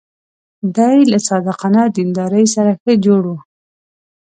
دی 0.75 0.97
له 1.11 1.17
صادقانه 1.27 1.83
دیندارۍ 1.97 2.45
سره 2.55 2.71
ښه 2.81 2.93
جوړ 3.05 3.21
و. 3.29 3.35